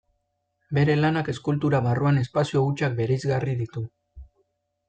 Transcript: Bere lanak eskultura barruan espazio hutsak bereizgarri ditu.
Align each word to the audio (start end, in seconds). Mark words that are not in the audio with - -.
Bere 0.77 0.95
lanak 1.01 1.29
eskultura 1.33 1.83
barruan 1.89 2.19
espazio 2.23 2.65
hutsak 2.71 2.99
bereizgarri 3.01 3.55
ditu. 3.63 3.85